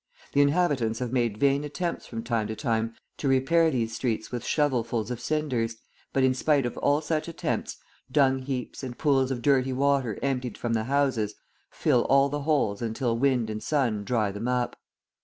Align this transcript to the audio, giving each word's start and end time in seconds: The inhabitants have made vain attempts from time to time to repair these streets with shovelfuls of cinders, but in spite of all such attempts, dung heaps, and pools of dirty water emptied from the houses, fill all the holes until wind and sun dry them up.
The 0.33 0.41
inhabitants 0.41 0.97
have 0.97 1.11
made 1.13 1.37
vain 1.37 1.63
attempts 1.63 2.07
from 2.07 2.23
time 2.23 2.47
to 2.47 2.55
time 2.55 2.95
to 3.17 3.27
repair 3.27 3.69
these 3.69 3.95
streets 3.95 4.31
with 4.31 4.43
shovelfuls 4.43 5.11
of 5.11 5.21
cinders, 5.21 5.75
but 6.11 6.23
in 6.23 6.33
spite 6.33 6.65
of 6.65 6.75
all 6.79 7.01
such 7.01 7.27
attempts, 7.27 7.77
dung 8.11 8.39
heaps, 8.39 8.81
and 8.81 8.97
pools 8.97 9.29
of 9.29 9.43
dirty 9.43 9.73
water 9.73 10.17
emptied 10.23 10.57
from 10.57 10.73
the 10.73 10.85
houses, 10.85 11.35
fill 11.69 12.05
all 12.05 12.29
the 12.29 12.41
holes 12.41 12.81
until 12.81 13.15
wind 13.15 13.47
and 13.51 13.61
sun 13.61 14.03
dry 14.03 14.31
them 14.31 14.47
up. 14.47 14.75